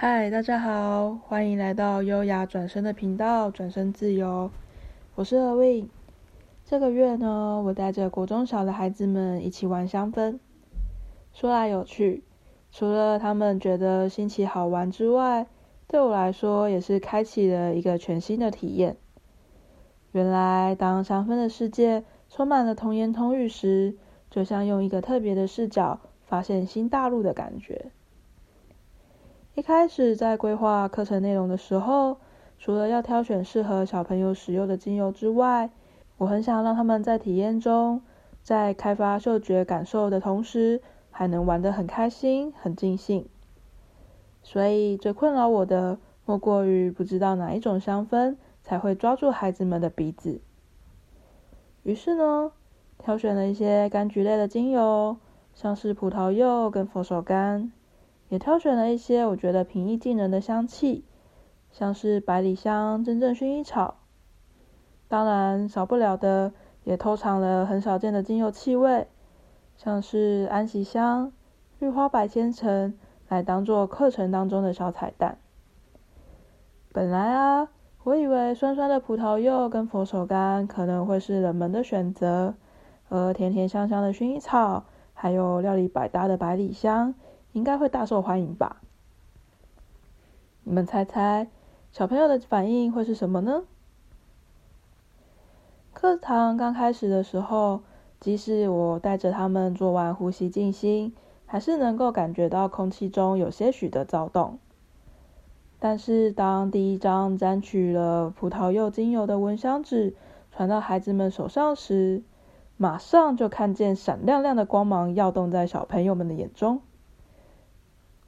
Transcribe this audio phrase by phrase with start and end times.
[0.00, 4.48] 嗨，大家好，欢迎来到优雅转身的频道，转身自由。
[5.16, 5.88] 我是 Awind。
[6.64, 10.38] 这个月呢，我带着国中小的孩子们一起玩香氛。
[11.32, 12.22] 说来有趣，
[12.70, 15.48] 除了他们觉得新奇好玩之外，
[15.88, 18.96] 对我来说也是开启了一个全新的体验。
[20.12, 23.96] 原来，当香氛的世界充满了童言童语时，
[24.30, 27.90] 就像用一个特别的视角发现新大陆的感觉。
[29.58, 32.18] 一开始在规划课程内容的时候，
[32.60, 35.70] 除了要挑选适合小朋友使用的精油之外，
[36.16, 38.00] 我很想让他们在体验中，
[38.40, 43.28] 在开发嗅觉感受的同时，还能玩得很开心、很尽兴。
[44.44, 50.40] 所以最困扰我的，莫过于不知道哪一种香氛才会抓住孩子们的鼻子。
[51.82, 52.52] 于是呢，
[52.96, 55.16] 挑选了一些柑橘类的精油，
[55.52, 57.70] 像是葡萄柚跟佛手柑。
[58.28, 61.04] 也挑选了一些我觉得平易近人的香气，
[61.70, 63.96] 像是百里香、真正薰衣草。
[65.08, 66.52] 当然，少不了的
[66.84, 69.06] 也偷藏了很少见的精油气味，
[69.76, 71.32] 像是安息香、
[71.78, 75.38] 绿花白千层，来当做课程当中的小彩蛋。
[76.92, 77.68] 本来啊，
[78.04, 82.54] 我以为酸酸的葡萄柚跟佛手柑可能会是冷门的选择，
[83.08, 87.14] 而甜甜香香的薰衣草，还有料理百搭的百里香。
[87.58, 88.76] 应该会大受欢迎吧？
[90.62, 91.48] 你们猜猜，
[91.90, 93.64] 小朋友的反应会是什么呢？
[95.92, 97.80] 课堂刚开始的时候，
[98.20, 101.12] 即使我带着他们做完呼吸静心，
[101.46, 104.60] 还是能够感觉到空气中有些许的躁动。
[105.80, 110.14] 但是，当第一张沾取了葡萄柚精油的蚊香纸
[110.52, 112.22] 传到孩子们手上时，
[112.76, 116.82] 马上就看见闪亮亮的光芒耀动在小朋友们的眼中。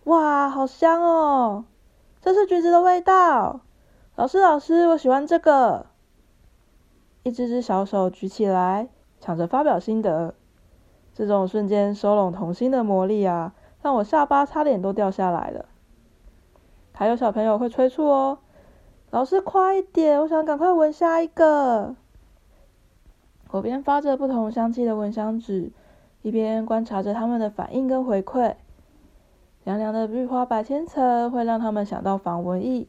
[0.05, 1.65] 哇，好香哦！
[2.23, 3.61] 这是橘子的味道。
[4.17, 5.87] 老师，老师，我喜欢这个。
[7.23, 8.89] 一只只小手举起来，
[9.21, 10.35] 抢着发表心得。
[11.13, 13.53] 这种瞬间收拢童心的魔力啊，
[13.83, 15.67] 让我下巴差点都掉下来了。
[16.93, 18.39] 还有小朋友会催促哦，
[19.11, 21.95] 老师快一点，我想赶快闻下一个。
[23.51, 25.71] 我边发着不同香气的闻香纸，
[26.23, 28.55] 一边观察着他们的反应跟回馈。
[29.65, 32.87] 凉凉的绿花白千层会让他们想到防蚊液。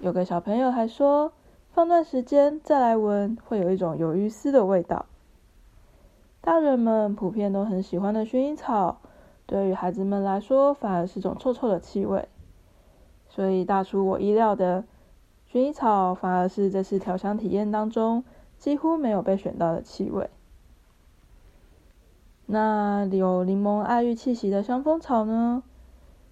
[0.00, 1.32] 有个小朋友还说，
[1.72, 5.06] 放段时间再来闻，会有一种鱿鱼丝的味道。
[6.40, 8.98] 大人们普遍都很喜欢的薰衣草，
[9.46, 12.28] 对于孩子们来说反而是种臭臭的气味。
[13.28, 14.84] 所以大出我意料的，
[15.50, 18.24] 薰衣草反而是这次调香体验当中
[18.58, 20.28] 几乎没有被选到的气味。
[22.46, 25.62] 那有柠檬爱玉气息的香蜂草呢？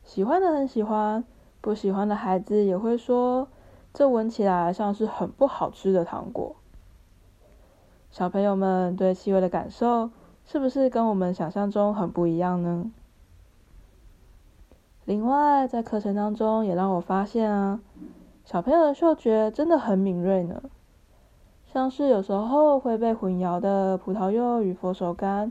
[0.06, 1.25] 喜欢的很喜欢，
[1.61, 3.49] 不喜欢的孩子也会说，
[3.93, 6.55] 这闻起来像是很不好吃的糖果。
[8.09, 10.11] 小朋友们对气味的感受，
[10.44, 12.93] 是不是跟我们想象中很不一样呢？
[15.05, 17.81] 另外，在课程当中也让我发现啊，
[18.44, 20.62] 小朋友的嗅觉真的很敏锐呢。
[21.67, 25.50] 像是有时候会被混淆的葡萄柚与佛手柑，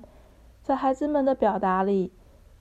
[0.64, 2.14] 在孩子们的表达里。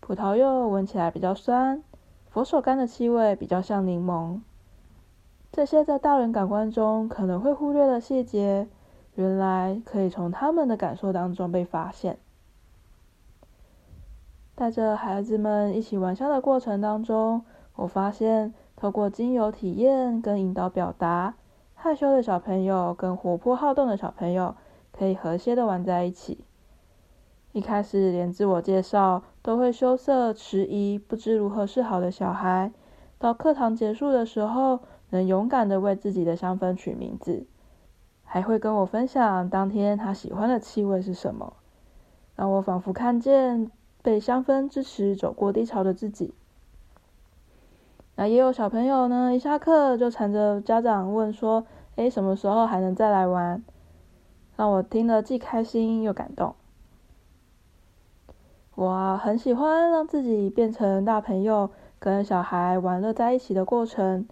[0.06, 1.82] 葡萄柚闻起来比较酸，
[2.28, 4.38] 佛手柑的气味比较像柠檬。
[5.50, 8.68] 这些在大人感官中可能会忽略的细节，
[9.14, 12.18] 原来可以从他们的感受当中被发现。
[14.54, 17.42] 带着孩子们一起玩香的过程当中，
[17.74, 21.34] 我发现透过精油体验跟引导表达，
[21.74, 24.54] 害羞的小朋友跟活泼好动的小朋友
[24.92, 26.44] 可以和谐的玩在一起。
[27.52, 32.72] 一开始连自我介绍都会羞涩迟疑、不知如何是好的小孩，
[33.18, 37.44] 到课堂结束的时候，能勇敢的为自己的香氛取名字，
[38.24, 41.52] 还会跟我分享当天他喜欢的气味是什么，
[42.34, 46.32] 让我仿佛看见被香氛支持走过低潮的自己。
[48.16, 53.62] 那也有小朋友呢，一下课就缠着家长问说：“诶，什么时候还能再来玩？”
[54.56, 56.54] 让我听了既开心又感动。
[58.74, 64.26] 我，很喜欢让自己变成大朋友，跟小孩玩乐在一起的过程，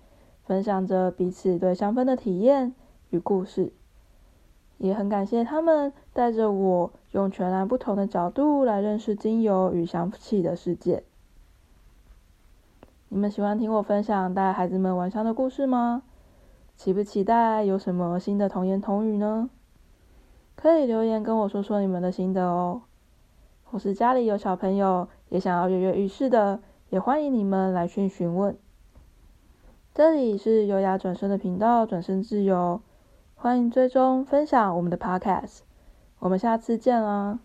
[0.44, 2.74] 分享着彼此对香氛的体验
[3.10, 3.72] 与故事。
[4.78, 11.04] 也很感谢他们带着我，用全然不同的角度来认识精油与香气的世界。
[13.08, 16.02] 你们喜欢听我分享带孩子们玩香的故事吗？
[16.76, 19.50] 期不期待有什么新的童言童语呢？
[20.56, 22.82] 可以留言跟我说说你们的心得哦。
[23.72, 26.60] 或是家里有小朋友也想要跃跃欲试的，
[26.90, 28.54] 也欢迎你们来讯询问。
[29.94, 32.82] 这里是优雅转身的频道，转身自由，
[33.34, 35.60] 欢迎追踪分享我们的 Podcast，
[36.18, 37.38] 我们下次见啦。